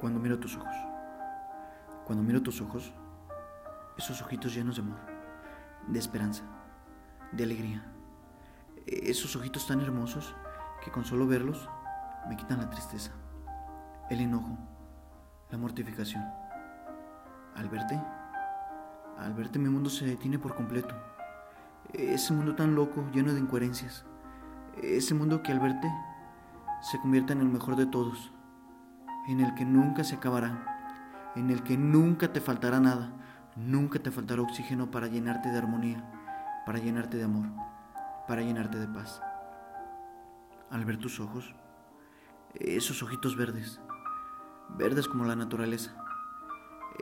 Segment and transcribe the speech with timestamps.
[0.00, 0.74] Cuando miro tus ojos,
[2.06, 2.90] cuando miro tus ojos,
[3.98, 4.98] esos ojitos llenos de amor,
[5.88, 6.42] de esperanza,
[7.32, 7.84] de alegría,
[8.86, 10.34] esos ojitos tan hermosos
[10.82, 11.68] que con solo verlos
[12.30, 13.12] me quitan la tristeza,
[14.08, 14.56] el enojo,
[15.50, 16.24] la mortificación.
[17.54, 18.00] Al verte,
[19.18, 20.94] al verte mi mundo se detiene por completo.
[21.92, 24.06] Ese mundo tan loco, lleno de incoherencias.
[24.82, 25.92] Ese mundo que al verte
[26.80, 28.32] se convierte en el mejor de todos,
[29.32, 33.12] en el que nunca se acabará, en el que nunca te faltará nada,
[33.56, 36.04] nunca te faltará oxígeno para llenarte de armonía,
[36.66, 37.46] para llenarte de amor,
[38.26, 39.22] para llenarte de paz.
[40.70, 41.54] Al ver tus ojos,
[42.54, 43.80] esos ojitos verdes,
[44.76, 45.94] verdes como la naturaleza,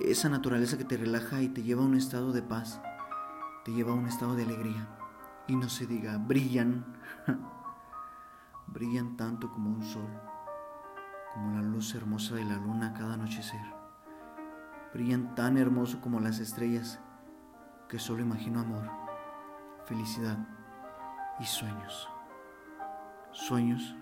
[0.00, 2.80] esa naturaleza que te relaja y te lleva a un estado de paz,
[3.64, 4.88] te lleva a un estado de alegría.
[5.48, 6.84] Y no se diga, brillan,
[8.66, 10.08] brillan tanto como un sol,
[11.36, 13.60] como la luz hermosa de la luna cada anochecer.
[14.94, 16.98] Brillan tan hermoso como las estrellas,
[17.90, 18.90] que solo imagino amor,
[19.84, 20.38] felicidad
[21.38, 22.08] y sueños.
[23.32, 23.94] Sueños,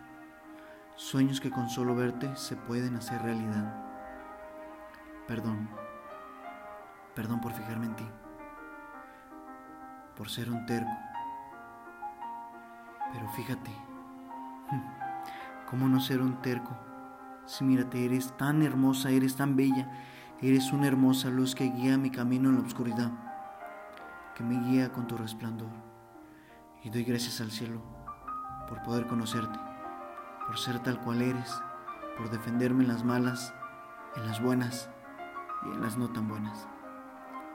[0.94, 3.82] sueños que con solo verte se pueden hacer realidad.
[5.26, 5.68] Perdón,
[7.16, 8.08] perdón por fijarme en ti,
[10.16, 10.96] por ser un terco.
[13.12, 13.72] Pero fíjate,
[15.68, 16.93] ¿cómo no ser un terco?
[17.46, 19.90] Si mírate, eres tan hermosa, eres tan bella,
[20.40, 23.12] eres una hermosa luz que guía mi camino en la oscuridad,
[24.34, 25.70] que me guía con tu resplandor.
[26.82, 27.82] Y doy gracias al cielo
[28.68, 29.58] por poder conocerte,
[30.46, 31.62] por ser tal cual eres,
[32.16, 33.54] por defenderme en las malas,
[34.16, 34.88] en las buenas
[35.66, 36.66] y en las no tan buenas,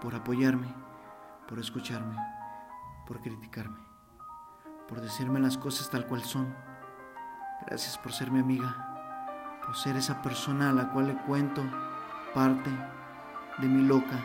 [0.01, 0.73] por apoyarme,
[1.47, 2.15] por escucharme,
[3.07, 3.79] por criticarme,
[4.87, 6.53] por decirme las cosas tal cual son.
[7.65, 8.88] Gracias por ser mi amiga,
[9.65, 11.63] por ser esa persona a la cual le cuento
[12.33, 12.69] parte
[13.59, 14.19] de mi loca,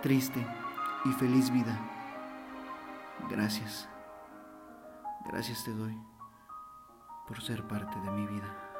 [0.00, 0.46] triste
[1.04, 1.78] y feliz vida.
[3.28, 3.88] Gracias.
[5.24, 5.96] Gracias te doy
[7.26, 8.71] por ser parte de mi vida.